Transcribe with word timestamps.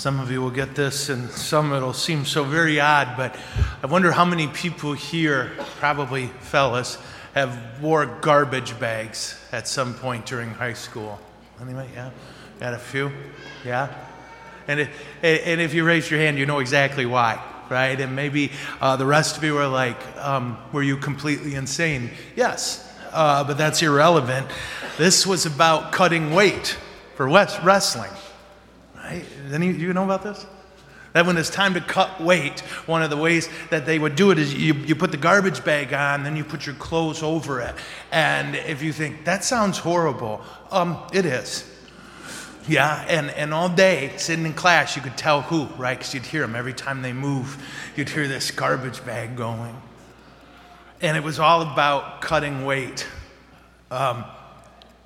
Some 0.00 0.18
of 0.18 0.30
you 0.30 0.40
will 0.40 0.50
get 0.50 0.74
this, 0.74 1.10
and 1.10 1.28
some 1.28 1.74
it'll 1.74 1.92
seem 1.92 2.24
so 2.24 2.42
very 2.42 2.80
odd, 2.80 3.18
but 3.18 3.36
I 3.82 3.86
wonder 3.86 4.10
how 4.10 4.24
many 4.24 4.48
people 4.48 4.94
here, 4.94 5.52
probably 5.78 6.28
fellas, 6.40 6.96
have 7.34 7.82
wore 7.82 8.06
garbage 8.06 8.80
bags 8.80 9.38
at 9.52 9.68
some 9.68 9.92
point 9.92 10.24
during 10.24 10.48
high 10.52 10.72
school. 10.72 11.20
Anyway, 11.60 11.86
yeah? 11.92 12.12
Got 12.60 12.72
a 12.72 12.78
few? 12.78 13.12
Yeah? 13.62 13.94
And, 14.66 14.88
and 15.22 15.60
if 15.60 15.74
you 15.74 15.84
raise 15.84 16.10
your 16.10 16.18
hand, 16.18 16.38
you 16.38 16.46
know 16.46 16.60
exactly 16.60 17.04
why, 17.04 17.38
right? 17.68 18.00
And 18.00 18.16
maybe 18.16 18.52
uh, 18.80 18.96
the 18.96 19.04
rest 19.04 19.36
of 19.36 19.44
you 19.44 19.58
are 19.58 19.68
like, 19.68 20.00
um, 20.16 20.56
were 20.72 20.82
you 20.82 20.96
completely 20.96 21.56
insane? 21.56 22.08
Yes, 22.36 22.90
uh, 23.12 23.44
but 23.44 23.58
that's 23.58 23.82
irrelevant. 23.82 24.46
This 24.96 25.26
was 25.26 25.44
about 25.44 25.92
cutting 25.92 26.32
weight 26.32 26.78
for 27.16 27.28
wrestling. 27.28 28.12
Any 29.52 29.72
you 29.72 29.92
know 29.92 30.04
about 30.04 30.22
this? 30.22 30.46
That 31.12 31.26
when 31.26 31.36
it's 31.36 31.50
time 31.50 31.74
to 31.74 31.80
cut 31.80 32.20
weight, 32.20 32.60
one 32.86 33.02
of 33.02 33.10
the 33.10 33.16
ways 33.16 33.48
that 33.70 33.84
they 33.84 33.98
would 33.98 34.14
do 34.14 34.30
it 34.30 34.38
is 34.38 34.54
you, 34.54 34.74
you 34.74 34.94
put 34.94 35.10
the 35.10 35.16
garbage 35.16 35.64
bag 35.64 35.92
on, 35.92 36.22
then 36.22 36.36
you 36.36 36.44
put 36.44 36.66
your 36.66 36.76
clothes 36.76 37.22
over 37.22 37.60
it. 37.60 37.74
And 38.12 38.54
if 38.54 38.80
you 38.80 38.92
think, 38.92 39.24
that 39.24 39.42
sounds 39.42 39.78
horrible, 39.78 40.40
um, 40.70 40.98
it 41.12 41.26
is. 41.26 41.66
Yeah, 42.68 43.04
and, 43.08 43.30
and 43.30 43.52
all 43.52 43.68
day, 43.68 44.12
sitting 44.18 44.46
in 44.46 44.52
class, 44.52 44.94
you 44.94 45.02
could 45.02 45.16
tell 45.16 45.42
who, 45.42 45.64
right? 45.76 45.98
Because 45.98 46.14
you'd 46.14 46.26
hear 46.26 46.42
them 46.42 46.54
every 46.54 46.74
time 46.74 47.02
they 47.02 47.12
move. 47.12 47.60
You'd 47.96 48.08
hear 48.08 48.28
this 48.28 48.52
garbage 48.52 49.04
bag 49.04 49.34
going. 49.34 49.76
And 51.00 51.16
it 51.16 51.24
was 51.24 51.40
all 51.40 51.62
about 51.62 52.20
cutting 52.20 52.64
weight. 52.64 53.08
Um, 53.90 54.24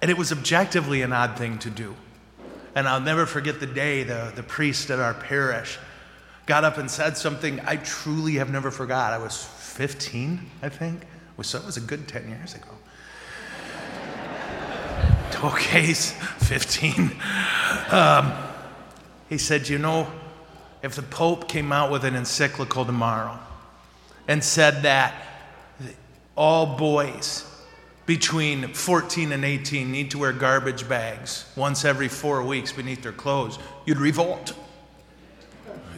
and 0.02 0.10
it 0.10 0.18
was 0.18 0.32
objectively 0.32 1.00
an 1.00 1.14
odd 1.14 1.38
thing 1.38 1.58
to 1.60 1.70
do. 1.70 1.94
And 2.74 2.88
I'll 2.88 3.00
never 3.00 3.26
forget 3.26 3.60
the 3.60 3.66
day 3.66 4.02
the, 4.02 4.32
the 4.34 4.42
priest 4.42 4.90
at 4.90 4.98
our 4.98 5.14
parish 5.14 5.78
got 6.46 6.64
up 6.64 6.78
and 6.78 6.90
said 6.90 7.16
something 7.16 7.60
I 7.60 7.76
truly 7.76 8.34
have 8.34 8.50
never 8.50 8.70
forgot. 8.70 9.12
I 9.12 9.18
was 9.18 9.44
15, 9.44 10.50
I 10.62 10.68
think. 10.68 11.06
So 11.42 11.58
it 11.58 11.64
was 11.64 11.76
a 11.76 11.80
good 11.80 12.06
10 12.06 12.28
years 12.28 12.54
ago. 12.54 12.68
okay, 15.44 15.82
he's 15.82 16.12
15. 16.12 17.12
Um, 17.90 18.32
he 19.28 19.38
said, 19.38 19.68
You 19.68 19.78
know, 19.78 20.06
if 20.82 20.94
the 20.94 21.02
Pope 21.02 21.48
came 21.48 21.72
out 21.72 21.90
with 21.90 22.04
an 22.04 22.14
encyclical 22.14 22.84
tomorrow 22.84 23.38
and 24.28 24.44
said 24.44 24.82
that 24.82 25.14
all 26.36 26.76
boys 26.76 27.44
between 28.06 28.68
14 28.74 29.32
and 29.32 29.44
18 29.44 29.90
need 29.90 30.10
to 30.10 30.18
wear 30.18 30.32
garbage 30.32 30.86
bags 30.88 31.50
once 31.56 31.84
every 31.84 32.08
four 32.08 32.42
weeks 32.42 32.70
beneath 32.70 33.02
their 33.02 33.12
clothes, 33.12 33.58
you'd 33.86 33.98
revolt. 33.98 34.52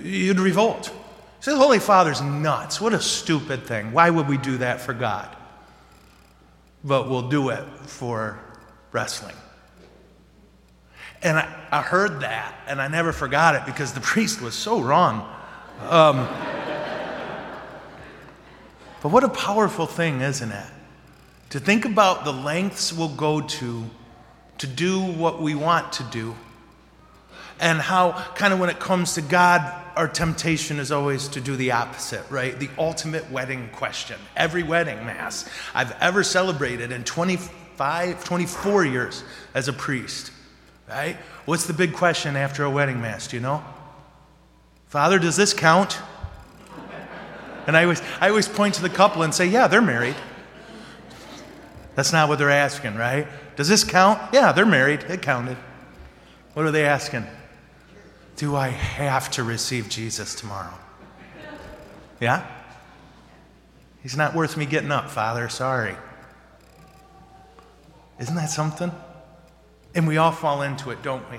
You'd 0.03 0.39
revolt. 0.39 0.93
Say, 1.41 1.53
the 1.53 1.59
Holy 1.59 1.81
Father's 1.81 2.21
nuts. 2.21 2.81
What 2.81 2.93
a 2.93 3.01
stupid 3.01 3.67
thing. 3.67 3.93
Why 3.93 4.11
would 4.11 4.29
we 4.29 4.37
do 4.39 4.59
that 4.59 4.81
for 4.81 4.95
God? 4.95 5.35
But 6.85 7.09
we'll 7.09 7.29
do 7.29 7.49
it 7.51 7.65
for 7.83 8.39
wrestling. 8.93 9.35
And 11.23 11.39
I, 11.39 11.67
I 11.73 11.83
heard 11.83 12.21
that, 12.21 12.55
and 12.69 12.81
I 12.81 12.89
never 12.89 13.13
forgot 13.13 13.57
it 13.57 13.67
because 13.67 13.93
the 13.93 14.01
priest 14.13 14.41
was 14.41 14.55
so 14.55 14.81
wrong. 14.81 15.29
Um, 15.89 16.29
but 19.03 19.11
what 19.11 19.25
a 19.25 19.29
powerful 19.29 19.87
thing, 19.87 20.21
isn't 20.21 20.53
it? 20.53 20.67
To 21.51 21.61
think 21.61 21.85
about 21.85 22.25
the 22.25 22.33
lengths 22.33 22.93
we'll 22.93 23.09
go 23.09 23.41
to 23.41 23.85
to 24.59 24.67
do 24.67 25.01
what 25.01 25.41
we 25.41 25.55
want 25.55 25.93
to 25.95 26.03
do. 26.05 26.35
And 27.61 27.81
how, 27.81 28.13
kind 28.35 28.53
of, 28.53 28.61
when 28.61 28.69
it 28.69 28.79
comes 28.79 29.15
to 29.15 29.23
God, 29.23 29.61
our 29.97 30.09
temptation 30.09 30.79
is 30.79 30.93
always 30.93 31.29
to 31.29 31.41
do 31.41 31.57
the 31.57 31.73
opposite, 31.73 32.23
right? 32.31 32.59
The 32.59 32.69
ultimate 32.79 33.31
wedding 33.31 33.71
question. 33.73 34.19
Every 34.37 34.63
wedding 34.63 34.99
mass 35.07 35.49
I've 35.75 35.93
ever 36.03 36.23
celebrated 36.23 36.93
in 36.93 37.05
25, 37.05 38.25
24 38.25 38.85
years 38.85 39.25
as 39.55 39.69
a 39.69 39.73
priest, 39.73 40.33
right? 40.89 41.17
What's 41.47 41.67
the 41.67 41.73
big 41.73 41.95
question 41.95 42.37
after 42.37 42.65
a 42.65 42.71
wedding 42.71 43.01
mass? 43.01 43.29
Do 43.29 43.37
you 43.37 43.43
know? 43.43 43.65
Father, 44.89 45.19
does 45.19 45.37
this 45.37 45.55
count? 45.55 45.99
And 47.67 47.77
I 47.77 47.83
always, 47.83 48.03
I 48.21 48.29
always 48.29 48.49
point 48.49 48.75
to 48.75 48.83
the 48.83 48.91
couple 48.91 49.23
and 49.23 49.35
say, 49.35 49.47
yeah, 49.47 49.67
they're 49.67 49.83
married. 49.83 50.15
That's 51.97 52.13
not 52.13 52.29
what 52.29 52.39
they're 52.39 52.51
asking, 52.51 52.95
right? 52.95 53.27
Does 53.57 53.69
this 53.69 53.83
count? 53.83 54.21
Yeah, 54.33 54.53
they're 54.53 54.67
married. 54.67 55.03
It 55.05 55.23
counted. 55.23 55.57
What 56.53 56.67
are 56.67 56.71
they 56.71 56.85
asking? 56.85 57.27
Do 58.37 58.55
I 58.55 58.69
have 58.69 59.31
to 59.33 59.43
receive 59.43 59.89
Jesus 59.89 60.35
tomorrow? 60.35 60.75
Yeah? 62.21 62.47
He's 64.03 64.17
not 64.17 64.35
worth 64.35 64.57
me 64.59 64.67
getting 64.67 64.93
up, 64.93 65.11
Father. 65.11 65.49
Sorry. 65.49 65.97
Isn't 68.21 68.37
that 68.37 68.51
something? 68.51 68.93
And 69.95 70.07
we 70.07 70.19
all 70.19 70.33
fall 70.33 70.63
into 70.63 70.91
it, 70.91 71.03
don't 71.03 71.29
we? 71.31 71.39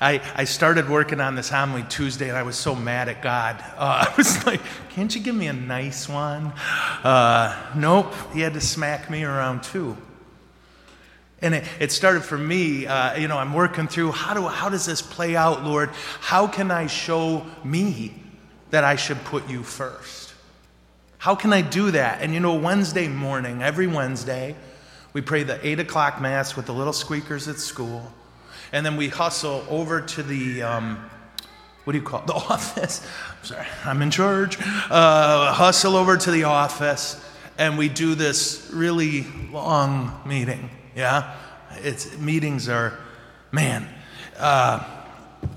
I, 0.00 0.20
I 0.34 0.44
started 0.44 0.88
working 0.88 1.20
on 1.20 1.34
this 1.34 1.48
homily 1.48 1.84
Tuesday 1.88 2.28
and 2.28 2.36
I 2.36 2.42
was 2.42 2.56
so 2.56 2.74
mad 2.74 3.08
at 3.08 3.22
God. 3.22 3.62
Uh, 3.76 4.06
I 4.10 4.14
was 4.16 4.44
like, 4.46 4.60
can't 4.90 5.14
you 5.14 5.20
give 5.20 5.34
me 5.34 5.46
a 5.46 5.52
nice 5.52 6.08
one? 6.08 6.52
Uh, 7.04 7.72
nope, 7.76 8.12
he 8.32 8.40
had 8.40 8.54
to 8.54 8.60
smack 8.60 9.10
me 9.10 9.24
around 9.24 9.62
too. 9.62 9.96
And 11.40 11.54
it, 11.56 11.64
it 11.80 11.92
started 11.92 12.22
for 12.22 12.38
me, 12.38 12.86
uh, 12.86 13.16
you 13.16 13.26
know, 13.26 13.36
I'm 13.36 13.52
working 13.52 13.88
through 13.88 14.12
how, 14.12 14.34
do, 14.34 14.46
how 14.46 14.68
does 14.68 14.86
this 14.86 15.02
play 15.02 15.34
out, 15.34 15.64
Lord? 15.64 15.90
How 16.20 16.46
can 16.46 16.70
I 16.70 16.86
show 16.86 17.44
me 17.64 18.14
that 18.70 18.84
I 18.84 18.94
should 18.96 19.22
put 19.24 19.48
you 19.48 19.62
first? 19.64 20.34
How 21.18 21.34
can 21.34 21.52
I 21.52 21.62
do 21.62 21.92
that? 21.92 22.22
And 22.22 22.34
you 22.34 22.40
know, 22.40 22.54
Wednesday 22.54 23.08
morning, 23.08 23.62
every 23.62 23.86
Wednesday, 23.86 24.56
we 25.12 25.20
pray 25.20 25.42
the 25.42 25.64
8 25.64 25.80
o'clock 25.80 26.20
Mass 26.20 26.56
with 26.56 26.66
the 26.66 26.74
little 26.74 26.92
squeakers 26.92 27.48
at 27.48 27.58
school. 27.58 28.12
And 28.72 28.84
then 28.84 28.96
we 28.96 29.08
hustle 29.08 29.64
over 29.68 30.00
to 30.00 30.22
the, 30.22 30.62
um, 30.62 31.10
what 31.84 31.92
do 31.92 31.98
you 31.98 32.04
call 32.04 32.20
it? 32.20 32.26
The 32.26 32.34
office. 32.34 33.06
I'm 33.38 33.44
sorry, 33.44 33.66
I'm 33.84 34.02
in 34.02 34.10
charge. 34.10 34.58
Uh, 34.60 35.52
hustle 35.52 35.96
over 35.96 36.16
to 36.16 36.30
the 36.30 36.44
office, 36.44 37.22
and 37.58 37.76
we 37.76 37.88
do 37.88 38.14
this 38.14 38.70
really 38.72 39.26
long 39.52 40.20
meeting. 40.24 40.70
Yeah? 40.96 41.36
It's, 41.76 42.16
meetings 42.18 42.68
are, 42.68 42.98
man, 43.50 43.86
uh, 44.38 44.84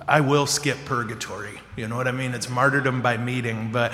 I 0.08 0.22
will 0.22 0.46
skip 0.46 0.78
purgatory. 0.86 1.60
You 1.76 1.88
know 1.88 1.96
what 1.96 2.08
I 2.08 2.12
mean? 2.12 2.34
It's 2.34 2.50
martyrdom 2.50 3.02
by 3.02 3.18
meeting, 3.18 3.72
but. 3.72 3.94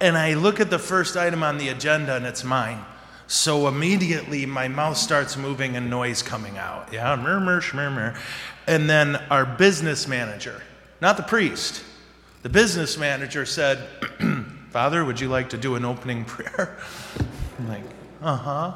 And 0.00 0.16
I 0.16 0.34
look 0.34 0.60
at 0.60 0.68
the 0.68 0.78
first 0.78 1.16
item 1.16 1.42
on 1.42 1.58
the 1.58 1.68
agenda, 1.68 2.16
and 2.16 2.26
it's 2.26 2.44
mine. 2.44 2.84
So 3.28 3.66
immediately 3.66 4.46
my 4.46 4.68
mouth 4.68 4.96
starts 4.96 5.36
moving 5.36 5.76
and 5.76 5.90
noise 5.90 6.22
coming 6.22 6.58
out. 6.58 6.92
Yeah, 6.92 7.16
murmur, 7.16 7.60
murmur. 7.74 8.14
And 8.66 8.88
then 8.88 9.16
our 9.30 9.44
business 9.44 10.06
manager, 10.06 10.62
not 11.00 11.16
the 11.16 11.22
priest, 11.24 11.82
the 12.42 12.48
business 12.48 12.96
manager 12.96 13.44
said, 13.44 13.88
Father, 14.70 15.04
would 15.04 15.20
you 15.20 15.28
like 15.28 15.50
to 15.50 15.56
do 15.56 15.74
an 15.74 15.84
opening 15.84 16.24
prayer? 16.26 16.78
I'm 17.58 17.68
like, 17.68 17.84
uh 18.22 18.36
huh. 18.36 18.72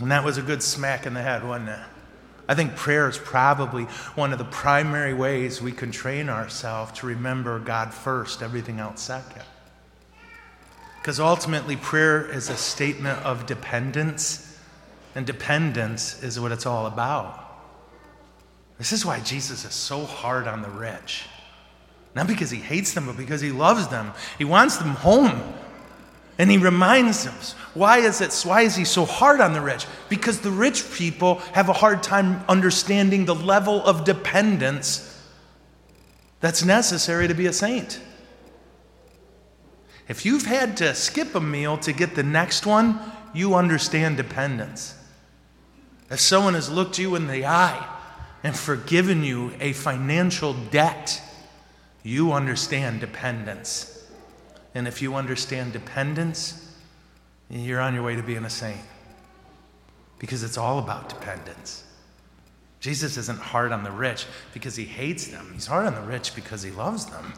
and 0.00 0.10
that 0.10 0.24
was 0.24 0.38
a 0.38 0.42
good 0.42 0.62
smack 0.62 1.06
in 1.06 1.14
the 1.14 1.22
head, 1.22 1.46
wasn't 1.46 1.70
it? 1.70 1.78
I 2.48 2.54
think 2.54 2.76
prayer 2.76 3.08
is 3.08 3.18
probably 3.18 3.84
one 4.14 4.32
of 4.32 4.38
the 4.38 4.44
primary 4.44 5.12
ways 5.12 5.60
we 5.60 5.72
can 5.72 5.90
train 5.90 6.28
ourselves 6.28 6.92
to 7.00 7.06
remember 7.06 7.58
God 7.58 7.92
first, 7.92 8.42
everything 8.42 8.78
else 8.78 9.02
second. 9.02 9.42
Because 11.06 11.20
ultimately, 11.20 11.76
prayer 11.76 12.28
is 12.28 12.50
a 12.50 12.56
statement 12.56 13.24
of 13.24 13.46
dependence, 13.46 14.58
and 15.14 15.24
dependence 15.24 16.20
is 16.20 16.40
what 16.40 16.50
it's 16.50 16.66
all 16.66 16.86
about. 16.86 17.44
This 18.76 18.90
is 18.90 19.06
why 19.06 19.20
Jesus 19.20 19.64
is 19.64 19.72
so 19.72 20.04
hard 20.04 20.48
on 20.48 20.62
the 20.62 20.68
rich. 20.68 21.26
Not 22.16 22.26
because 22.26 22.50
he 22.50 22.58
hates 22.58 22.92
them, 22.92 23.06
but 23.06 23.16
because 23.16 23.40
he 23.40 23.52
loves 23.52 23.86
them. 23.86 24.14
He 24.36 24.44
wants 24.44 24.78
them 24.78 24.96
home. 24.96 25.54
And 26.38 26.50
he 26.50 26.58
reminds 26.58 27.22
them, 27.22 27.34
why 27.74 27.98
is 27.98 28.20
it 28.20 28.34
why 28.44 28.62
is 28.62 28.74
he 28.74 28.84
so 28.84 29.04
hard 29.04 29.40
on 29.40 29.52
the 29.52 29.60
rich? 29.60 29.86
Because 30.08 30.40
the 30.40 30.50
rich 30.50 30.92
people 30.92 31.36
have 31.52 31.68
a 31.68 31.72
hard 31.72 32.02
time 32.02 32.44
understanding 32.48 33.26
the 33.26 33.34
level 33.36 33.80
of 33.84 34.02
dependence 34.02 35.24
that's 36.40 36.64
necessary 36.64 37.28
to 37.28 37.34
be 37.34 37.46
a 37.46 37.52
saint. 37.52 38.00
If 40.08 40.24
you've 40.24 40.46
had 40.46 40.76
to 40.78 40.94
skip 40.94 41.34
a 41.34 41.40
meal 41.40 41.78
to 41.78 41.92
get 41.92 42.14
the 42.14 42.22
next 42.22 42.66
one, 42.66 43.00
you 43.34 43.54
understand 43.54 44.16
dependence. 44.16 44.94
If 46.10 46.20
someone 46.20 46.54
has 46.54 46.70
looked 46.70 46.98
you 46.98 47.16
in 47.16 47.26
the 47.26 47.46
eye 47.46 47.86
and 48.44 48.56
forgiven 48.56 49.24
you 49.24 49.52
a 49.60 49.72
financial 49.72 50.54
debt, 50.54 51.20
you 52.02 52.32
understand 52.32 53.00
dependence. 53.00 54.08
And 54.74 54.86
if 54.86 55.02
you 55.02 55.16
understand 55.16 55.72
dependence, 55.72 56.76
you're 57.50 57.80
on 57.80 57.94
your 57.94 58.04
way 58.04 58.14
to 58.16 58.22
being 58.22 58.44
a 58.44 58.50
saint. 58.50 58.80
because 60.18 60.42
it's 60.42 60.56
all 60.56 60.78
about 60.78 61.08
dependence. 61.08 61.84
Jesus 62.80 63.16
isn't 63.16 63.38
hard 63.38 63.72
on 63.72 63.84
the 63.84 63.90
rich 63.90 64.26
because 64.54 64.76
he 64.76 64.84
hates 64.84 65.28
them. 65.28 65.50
He's 65.52 65.66
hard 65.66 65.86
on 65.86 65.94
the 65.94 66.00
rich 66.00 66.34
because 66.34 66.62
he 66.62 66.70
loves 66.70 67.06
them 67.06 67.32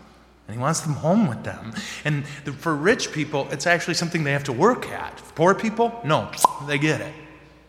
and 0.48 0.56
he 0.56 0.60
wants 0.60 0.80
them 0.80 0.94
home 0.94 1.28
with 1.28 1.44
them. 1.44 1.74
And 2.06 2.26
for 2.26 2.74
rich 2.74 3.12
people, 3.12 3.46
it's 3.50 3.66
actually 3.66 3.94
something 3.94 4.24
they 4.24 4.32
have 4.32 4.44
to 4.44 4.52
work 4.52 4.88
at. 4.88 5.20
For 5.20 5.32
poor 5.34 5.54
people, 5.54 6.00
no, 6.04 6.30
they 6.66 6.78
get 6.78 7.02
it. 7.02 7.12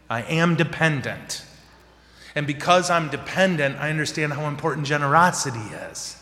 I 0.10 0.22
am 0.24 0.56
dependent. 0.56 1.44
And 2.36 2.48
because 2.48 2.90
I'm 2.90 3.10
dependent, 3.10 3.78
I 3.80 3.90
understand 3.90 4.32
how 4.32 4.48
important 4.48 4.88
generosity 4.88 5.60
is. 5.92 6.16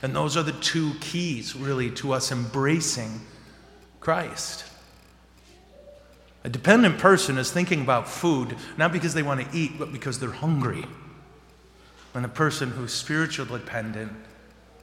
And 0.00 0.16
those 0.16 0.34
are 0.36 0.42
the 0.42 0.52
two 0.52 0.94
keys, 1.00 1.54
really, 1.54 1.90
to 1.92 2.12
us 2.12 2.32
embracing 2.32 3.20
Christ. 4.00 4.64
A 6.42 6.48
dependent 6.48 6.98
person 6.98 7.36
is 7.36 7.52
thinking 7.52 7.82
about 7.82 8.08
food 8.08 8.56
not 8.78 8.92
because 8.92 9.12
they 9.12 9.22
want 9.22 9.42
to 9.42 9.56
eat, 9.56 9.72
but 9.78 9.92
because 9.92 10.18
they're 10.18 10.30
hungry. 10.30 10.86
And 12.14 12.24
a 12.24 12.28
person 12.28 12.70
who's 12.70 12.94
spiritually 12.94 13.60
dependent 13.60 14.12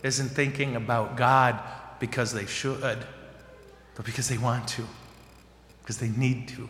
isn't 0.06 0.30
thinking 0.30 0.76
about 0.76 1.18
God 1.18 1.60
because 2.00 2.32
they 2.32 2.46
should, 2.46 3.06
but 3.96 4.06
because 4.06 4.30
they 4.30 4.38
want 4.38 4.68
to, 4.70 4.84
because 5.82 5.98
they 5.98 6.10
need 6.10 6.48
to. 6.50 6.70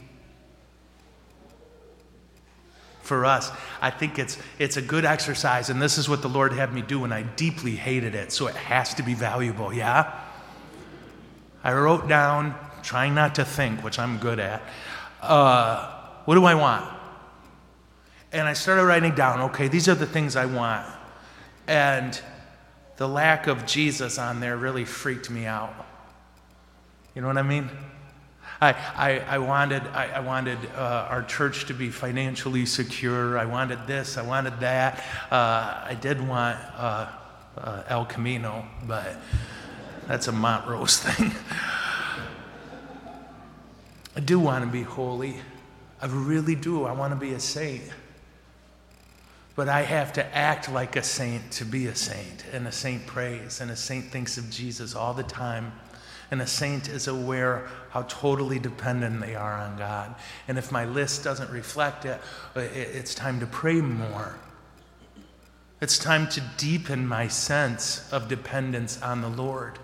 For 3.01 3.25
us, 3.25 3.51
I 3.81 3.91
think 3.91 4.17
it's, 4.17 4.39
it's 4.57 4.77
a 4.77 4.81
good 4.81 5.05
exercise, 5.05 5.69
and 5.69 5.81
this 5.81 5.97
is 5.97 6.09
what 6.09 6.21
the 6.21 6.29
Lord 6.29 6.53
had 6.53 6.73
me 6.73 6.81
do, 6.81 7.03
and 7.03 7.13
I 7.13 7.21
deeply 7.21 7.75
hated 7.75 8.15
it, 8.15 8.31
so 8.31 8.47
it 8.47 8.55
has 8.55 8.93
to 8.95 9.03
be 9.03 9.13
valuable, 9.13 9.71
yeah? 9.71 10.11
I 11.63 11.73
wrote 11.73 12.07
down, 12.07 12.55
trying 12.81 13.13
not 13.13 13.35
to 13.35 13.45
think, 13.45 13.83
which 13.83 13.99
I'm 13.99 14.17
good 14.17 14.39
at, 14.39 14.63
uh, 15.21 15.91
what 16.25 16.35
do 16.35 16.45
I 16.45 16.55
want? 16.55 16.91
And 18.31 18.47
I 18.47 18.53
started 18.53 18.85
writing 18.85 19.13
down, 19.13 19.41
okay, 19.49 19.67
these 19.67 19.87
are 19.87 19.95
the 19.95 20.05
things 20.05 20.35
I 20.35 20.45
want. 20.45 20.87
And 21.67 22.19
the 22.97 23.07
lack 23.07 23.47
of 23.47 23.65
Jesus 23.65 24.17
on 24.17 24.39
there 24.39 24.57
really 24.57 24.85
freaked 24.85 25.29
me 25.29 25.45
out. 25.45 25.73
You 27.13 27.21
know 27.21 27.27
what 27.27 27.37
I 27.37 27.43
mean? 27.43 27.69
I, 28.61 28.71
I, 28.71 29.19
I 29.19 29.37
wanted, 29.39 29.83
I, 29.87 30.07
I 30.07 30.19
wanted 30.21 30.57
uh, 30.75 31.07
our 31.09 31.23
church 31.23 31.65
to 31.65 31.73
be 31.73 31.89
financially 31.89 32.65
secure. 32.65 33.37
I 33.37 33.45
wanted 33.45 33.85
this, 33.85 34.17
I 34.17 34.21
wanted 34.21 34.59
that. 34.61 35.03
Uh, 35.29 35.83
I 35.85 35.97
did 35.99 36.25
want 36.25 36.57
uh, 36.75 37.09
uh 37.57 37.83
El 37.87 38.05
Camino, 38.05 38.65
but 38.87 39.17
that's 40.07 40.27
a 40.27 40.31
Montrose 40.31 40.97
thing. 41.03 41.31
I 44.15 44.19
do 44.21 44.39
want 44.39 44.63
to 44.63 44.71
be 44.71 44.83
holy. 44.83 45.35
I 46.01 46.07
really 46.07 46.55
do. 46.55 46.85
I 46.85 46.93
want 46.93 47.13
to 47.13 47.19
be 47.19 47.33
a 47.33 47.39
saint. 47.39 47.83
But 49.55 49.69
I 49.69 49.83
have 49.83 50.11
to 50.13 50.37
act 50.37 50.69
like 50.71 50.97
a 50.97 51.03
saint 51.03 51.51
to 51.53 51.65
be 51.65 51.87
a 51.87 51.95
saint. 51.95 52.43
And 52.51 52.67
a 52.67 52.71
saint 52.71 53.05
prays, 53.07 53.61
and 53.61 53.71
a 53.71 53.75
saint 53.75 54.11
thinks 54.11 54.37
of 54.37 54.49
Jesus 54.49 54.95
all 54.95 55.13
the 55.13 55.23
time. 55.23 55.71
And 56.29 56.41
a 56.41 56.47
saint 56.47 56.89
is 56.89 57.07
aware 57.07 57.67
how 57.89 58.01
totally 58.03 58.59
dependent 58.59 59.21
they 59.21 59.35
are 59.35 59.53
on 59.53 59.77
God. 59.77 60.15
And 60.47 60.57
if 60.57 60.71
my 60.71 60.83
list 60.83 61.23
doesn't 61.23 61.49
reflect 61.51 62.03
it, 62.03 62.19
uh, 62.55 62.59
it's 62.59 63.15
time 63.15 63.39
to 63.39 63.45
pray 63.45 63.79
more. 63.79 64.35
It's 65.79 65.97
time 65.97 66.27
to 66.29 66.41
deepen 66.57 67.07
my 67.07 67.27
sense 67.27 68.11
of 68.11 68.27
dependence 68.27 69.01
on 69.01 69.21
the 69.21 69.29
Lord. 69.29 69.79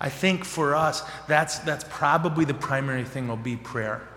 I 0.00 0.08
think 0.08 0.44
for 0.44 0.74
us, 0.74 1.02
that's, 1.26 1.58
that's 1.60 1.84
probably 1.88 2.44
the 2.44 2.54
primary 2.54 3.04
thing 3.04 3.28
will 3.28 3.36
be 3.36 3.56
prayer 3.56 4.08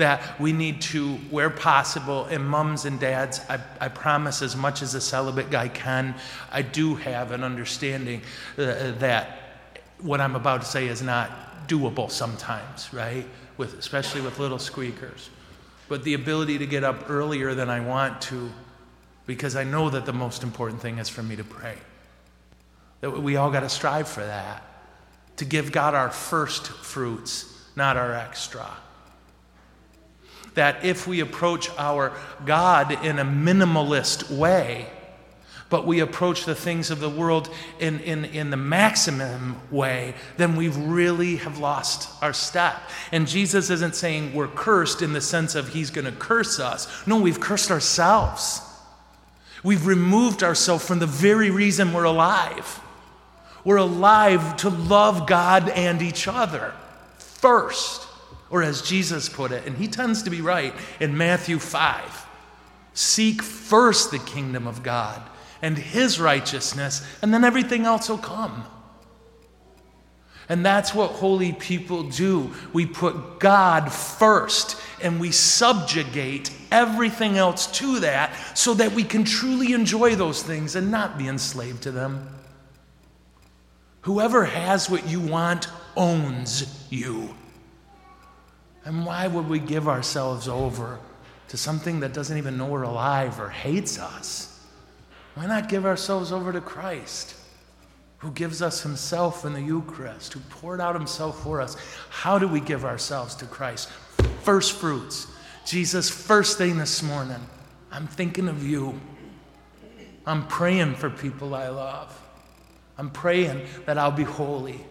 that 0.00 0.38
we 0.40 0.52
need 0.52 0.80
to, 0.82 1.14
where 1.30 1.50
possible, 1.50 2.26
and 2.26 2.46
mums 2.46 2.84
and 2.84 2.98
dads, 2.98 3.40
I, 3.48 3.60
I 3.80 3.88
promise 3.88 4.42
as 4.42 4.56
much 4.56 4.82
as 4.82 4.94
a 4.94 5.00
celibate 5.00 5.50
guy 5.50 5.68
can, 5.68 6.14
I 6.50 6.62
do 6.62 6.96
have 6.96 7.32
an 7.32 7.44
understanding 7.44 8.22
uh, 8.58 8.92
that 8.98 9.38
what 10.00 10.20
I'm 10.20 10.36
about 10.36 10.62
to 10.62 10.66
say 10.66 10.88
is 10.88 11.02
not 11.02 11.68
doable 11.68 12.10
sometimes, 12.10 12.92
right? 12.92 13.26
With, 13.56 13.78
especially 13.78 14.20
with 14.20 14.38
little 14.38 14.58
squeakers. 14.58 15.30
But 15.88 16.04
the 16.04 16.14
ability 16.14 16.58
to 16.58 16.66
get 16.66 16.84
up 16.84 17.08
earlier 17.08 17.54
than 17.54 17.68
I 17.68 17.80
want 17.80 18.20
to, 18.22 18.50
because 19.26 19.56
I 19.56 19.64
know 19.64 19.90
that 19.90 20.06
the 20.06 20.12
most 20.12 20.42
important 20.42 20.80
thing 20.80 20.98
is 20.98 21.08
for 21.08 21.22
me 21.22 21.36
to 21.36 21.44
pray. 21.44 21.76
That 23.00 23.10
we 23.10 23.36
all 23.36 23.50
got 23.50 23.60
to 23.60 23.68
strive 23.68 24.08
for 24.08 24.24
that. 24.24 24.62
To 25.36 25.44
give 25.44 25.72
God 25.72 25.94
our 25.94 26.10
first 26.10 26.68
fruits, 26.68 27.68
not 27.76 27.96
our 27.96 28.14
extra 28.14 28.66
that 30.54 30.84
if 30.84 31.06
we 31.06 31.20
approach 31.20 31.70
our 31.78 32.12
God 32.44 33.04
in 33.04 33.18
a 33.18 33.24
minimalist 33.24 34.30
way, 34.30 34.86
but 35.70 35.86
we 35.86 36.00
approach 36.00 36.44
the 36.44 36.54
things 36.54 36.90
of 36.90 36.98
the 36.98 37.08
world 37.08 37.48
in, 37.78 38.00
in, 38.00 38.24
in 38.24 38.50
the 38.50 38.56
maximum 38.56 39.60
way, 39.70 40.14
then 40.36 40.56
we 40.56 40.68
really 40.68 41.36
have 41.36 41.58
lost 41.58 42.10
our 42.22 42.32
step. 42.32 42.76
And 43.12 43.26
Jesus 43.28 43.70
isn't 43.70 43.94
saying 43.94 44.34
we're 44.34 44.48
cursed 44.48 45.00
in 45.00 45.12
the 45.12 45.20
sense 45.20 45.54
of 45.54 45.68
he's 45.68 45.90
going 45.90 46.06
to 46.06 46.12
curse 46.12 46.58
us. 46.58 47.06
No, 47.06 47.20
we've 47.20 47.38
cursed 47.38 47.70
ourselves. 47.70 48.62
We've 49.62 49.86
removed 49.86 50.42
ourselves 50.42 50.84
from 50.84 50.98
the 50.98 51.06
very 51.06 51.50
reason 51.50 51.92
we're 51.92 52.04
alive. 52.04 52.80
We're 53.64 53.76
alive 53.76 54.56
to 54.58 54.70
love 54.70 55.28
God 55.28 55.68
and 55.68 56.02
each 56.02 56.26
other 56.26 56.72
first. 57.18 58.06
Or 58.50 58.62
as 58.62 58.82
Jesus 58.82 59.28
put 59.28 59.52
it, 59.52 59.66
and 59.66 59.76
he 59.76 59.86
tends 59.86 60.22
to 60.24 60.30
be 60.30 60.40
right 60.40 60.74
in 60.98 61.16
Matthew 61.16 61.58
5 61.58 62.26
seek 62.92 63.40
first 63.40 64.10
the 64.10 64.18
kingdom 64.18 64.66
of 64.66 64.82
God 64.82 65.22
and 65.62 65.78
his 65.78 66.18
righteousness, 66.18 67.06
and 67.22 67.32
then 67.32 67.44
everything 67.44 67.86
else 67.86 68.08
will 68.08 68.18
come. 68.18 68.64
And 70.48 70.66
that's 70.66 70.92
what 70.92 71.12
holy 71.12 71.52
people 71.52 72.02
do. 72.02 72.52
We 72.72 72.84
put 72.84 73.38
God 73.38 73.92
first 73.92 74.76
and 75.00 75.20
we 75.20 75.30
subjugate 75.30 76.50
everything 76.72 77.38
else 77.38 77.68
to 77.78 78.00
that 78.00 78.34
so 78.54 78.74
that 78.74 78.92
we 78.92 79.04
can 79.04 79.22
truly 79.22 79.74
enjoy 79.74 80.16
those 80.16 80.42
things 80.42 80.74
and 80.74 80.90
not 80.90 81.16
be 81.16 81.28
enslaved 81.28 81.84
to 81.84 81.92
them. 81.92 82.28
Whoever 84.02 84.44
has 84.44 84.90
what 84.90 85.08
you 85.08 85.20
want 85.20 85.68
owns 85.96 86.84
you. 86.90 87.36
And 88.90 89.06
why 89.06 89.28
would 89.28 89.48
we 89.48 89.60
give 89.60 89.86
ourselves 89.86 90.48
over 90.48 90.98
to 91.46 91.56
something 91.56 92.00
that 92.00 92.12
doesn't 92.12 92.36
even 92.36 92.58
know 92.58 92.66
we're 92.66 92.82
alive 92.82 93.38
or 93.38 93.48
hates 93.48 94.00
us? 94.00 94.66
Why 95.36 95.46
not 95.46 95.68
give 95.68 95.86
ourselves 95.86 96.32
over 96.32 96.52
to 96.52 96.60
Christ, 96.60 97.36
who 98.18 98.32
gives 98.32 98.62
us 98.62 98.82
Himself 98.82 99.44
in 99.44 99.52
the 99.52 99.62
Eucharist, 99.62 100.32
who 100.32 100.40
poured 100.40 100.80
out 100.80 100.96
Himself 100.96 101.40
for 101.44 101.60
us? 101.60 101.76
How 102.08 102.36
do 102.36 102.48
we 102.48 102.58
give 102.58 102.84
ourselves 102.84 103.36
to 103.36 103.44
Christ? 103.44 103.88
First 104.42 104.72
fruits. 104.72 105.28
Jesus, 105.64 106.10
first 106.10 106.58
thing 106.58 106.76
this 106.76 107.00
morning, 107.00 107.46
I'm 107.92 108.08
thinking 108.08 108.48
of 108.48 108.66
you. 108.66 109.00
I'm 110.26 110.48
praying 110.48 110.96
for 110.96 111.10
people 111.10 111.54
I 111.54 111.68
love. 111.68 112.20
I'm 112.98 113.10
praying 113.10 113.68
that 113.86 113.98
I'll 113.98 114.10
be 114.10 114.24
holy. 114.24 114.84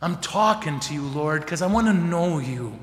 I'm 0.00 0.16
talking 0.18 0.80
to 0.80 0.94
you, 0.94 1.02
Lord, 1.02 1.42
because 1.42 1.62
I 1.62 1.66
want 1.66 1.86
to 1.86 1.92
know 1.92 2.38
you. 2.38 2.78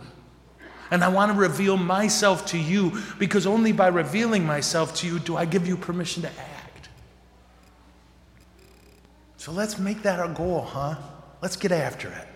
And 0.92 1.04
I 1.04 1.08
want 1.08 1.32
to 1.32 1.38
reveal 1.38 1.78
myself 1.78 2.46
to 2.48 2.58
you 2.58 3.02
because 3.18 3.48
only 3.48 3.72
by 3.72 3.88
revealing 3.88 4.46
myself 4.46 4.96
to 4.98 5.08
you 5.08 5.18
do 5.20 5.36
I 5.36 5.46
give 5.46 5.68
you 5.68 5.76
permission 5.76 6.22
to 6.24 6.30
act. 6.30 6.90
So 9.38 9.52
let's 9.52 9.80
make 9.80 10.04
that 10.04 10.20
our 10.20 10.30
goal, 10.30 10.62
huh? 10.62 10.96
Let's 11.42 11.56
get 11.56 11.72
after 11.72 12.10
it. 12.10 12.28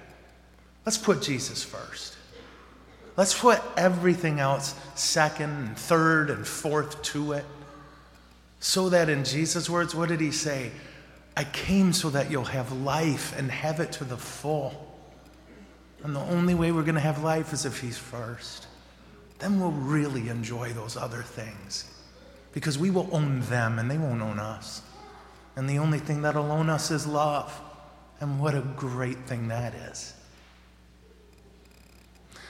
Let's 0.85 0.97
put 0.97 1.21
Jesus 1.21 1.63
first. 1.63 2.17
Let's 3.15 3.37
put 3.37 3.61
everything 3.75 4.39
else 4.39 4.75
second 4.95 5.49
and 5.49 5.77
third 5.77 6.29
and 6.29 6.45
fourth 6.45 7.01
to 7.03 7.33
it. 7.33 7.45
So 8.59 8.89
that 8.89 9.09
in 9.09 9.23
Jesus' 9.23 9.69
words, 9.69 9.93
what 9.93 10.09
did 10.09 10.19
he 10.19 10.31
say? 10.31 10.71
I 11.37 11.43
came 11.43 11.93
so 11.93 12.09
that 12.09 12.31
you'll 12.31 12.45
have 12.45 12.71
life 12.71 13.37
and 13.37 13.51
have 13.51 13.79
it 13.79 13.91
to 13.93 14.03
the 14.03 14.17
full. 14.17 14.97
And 16.03 16.15
the 16.15 16.19
only 16.19 16.55
way 16.55 16.71
we're 16.71 16.81
going 16.81 16.95
to 16.95 17.01
have 17.01 17.23
life 17.23 17.53
is 17.53 17.63
if 17.63 17.79
He's 17.79 17.97
first. 17.97 18.65
Then 19.37 19.59
we'll 19.59 19.69
really 19.69 20.29
enjoy 20.29 20.73
those 20.73 20.97
other 20.97 21.21
things 21.21 21.93
because 22.53 22.79
we 22.79 22.89
will 22.89 23.07
own 23.11 23.41
them 23.41 23.77
and 23.77 23.89
they 23.89 23.99
won't 23.99 24.19
own 24.19 24.39
us. 24.39 24.81
And 25.55 25.69
the 25.69 25.77
only 25.77 25.99
thing 25.99 26.23
that'll 26.23 26.51
own 26.51 26.71
us 26.71 26.89
is 26.89 27.05
love. 27.05 27.53
And 28.19 28.39
what 28.39 28.55
a 28.55 28.61
great 28.75 29.27
thing 29.27 29.49
that 29.49 29.75
is. 29.75 30.15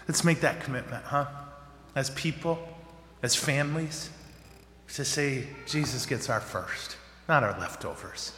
Let's 0.07 0.23
make 0.23 0.39
that 0.39 0.61
commitment, 0.61 1.03
huh? 1.03 1.25
As 1.93 2.09
people, 2.11 2.57
as 3.21 3.35
families, 3.35 4.11
to 4.93 5.03
say 5.03 5.45
Jesus 5.65 6.05
gets 6.05 6.29
our 6.29 6.39
first, 6.39 6.95
not 7.27 7.43
our 7.43 7.59
leftovers. 7.59 8.31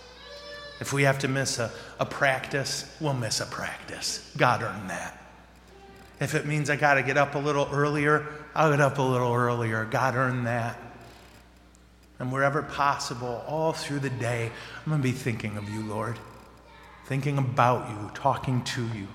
If 0.80 0.94
we 0.94 1.04
have 1.04 1.20
to 1.20 1.28
miss 1.28 1.60
a, 1.60 1.72
a 2.00 2.06
practice, 2.06 2.96
we'll 3.00 3.14
miss 3.14 3.42
a 3.42 3.46
practice. 3.46 4.34
God 4.38 4.64
earned 4.64 4.90
that. 4.90 5.16
If 6.20 6.36
it 6.36 6.46
means 6.46 6.70
I 6.70 6.76
got 6.76 6.96
to 6.96 7.04
get 7.04 7.18
up 7.18 7.36
a 7.36 7.40
little 7.40 7.68
earlier, 7.72 8.28
I'll 8.56 8.72
get 8.72 8.82
up 8.82 8.98
a 8.98 9.02
little 9.02 9.34
earlier. 9.34 9.86
God 9.86 10.16
earned 10.16 10.48
that. 10.48 10.78
And 12.20 12.32
wherever 12.32 12.62
possible, 12.62 13.44
all 13.48 13.72
through 13.72 14.00
the 14.00 14.10
day, 14.10 14.52
I'm 14.78 14.90
going 14.90 15.02
to 15.02 15.08
be 15.08 15.14
thinking 15.14 15.58
of 15.58 15.70
you, 15.70 15.82
Lord, 15.84 16.20
thinking 17.06 17.38
about 17.38 17.90
you, 17.90 18.12
talking 18.14 18.64
to 18.66 18.86
you. 18.90 19.08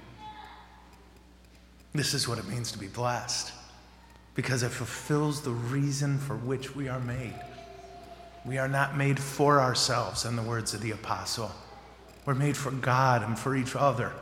This 1.94 2.14
is 2.14 2.26
what 2.26 2.38
it 2.38 2.48
means 2.48 2.72
to 2.72 2.78
be 2.78 2.88
blessed 2.88 3.52
because 4.34 4.62
it 4.62 4.70
fulfills 4.70 5.42
the 5.42 5.50
reason 5.50 6.18
for 6.18 6.34
which 6.36 6.74
we 6.74 6.88
are 6.88 7.00
made. 7.00 7.38
We 8.44 8.58
are 8.58 8.68
not 8.68 8.96
made 8.96 9.18
for 9.18 9.60
ourselves, 9.60 10.24
in 10.24 10.36
the 10.36 10.42
words 10.42 10.74
of 10.74 10.82
the 10.82 10.90
apostle. 10.90 11.50
We're 12.26 12.34
made 12.34 12.56
for 12.56 12.70
God 12.70 13.22
and 13.22 13.38
for 13.38 13.56
each 13.56 13.74
other. 13.74 14.12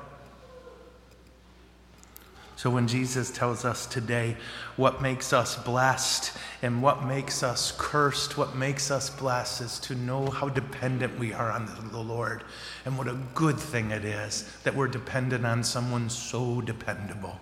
So 2.62 2.70
when 2.70 2.86
Jesus 2.86 3.32
tells 3.32 3.64
us 3.64 3.86
today 3.86 4.36
what 4.76 5.02
makes 5.02 5.32
us 5.32 5.56
blessed 5.56 6.36
and 6.62 6.80
what 6.80 7.04
makes 7.04 7.42
us 7.42 7.72
cursed, 7.76 8.38
what 8.38 8.54
makes 8.54 8.92
us 8.92 9.10
blessed 9.10 9.62
is 9.62 9.78
to 9.80 9.96
know 9.96 10.26
how 10.28 10.48
dependent 10.48 11.18
we 11.18 11.32
are 11.32 11.50
on 11.50 11.68
the 11.90 11.98
Lord 11.98 12.44
and 12.84 12.96
what 12.96 13.08
a 13.08 13.18
good 13.34 13.58
thing 13.58 13.90
it 13.90 14.04
is 14.04 14.48
that 14.62 14.76
we're 14.76 14.86
dependent 14.86 15.44
on 15.44 15.64
someone 15.64 16.08
so 16.08 16.60
dependable. 16.60 17.40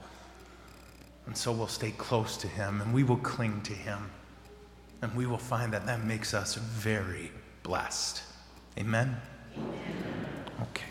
And 1.27 1.37
so 1.37 1.53
we'll 1.53 1.69
stay 1.69 1.91
close 1.91 2.39
to 2.39 2.49
him 2.49 2.81
and 2.81 2.95
we 2.95 3.03
will 3.03 3.19
cling 3.19 3.61
to 3.65 3.75
him. 3.75 4.11
And 5.02 5.14
we 5.14 5.26
will 5.26 5.38
find 5.38 5.73
that 5.73 5.87
that 5.87 6.04
makes 6.04 6.35
us 6.35 6.54
very 6.57 7.33
blessed. 7.62 8.23
Amen? 8.78 9.16
Amen. 9.57 9.75
Okay. 10.62 10.85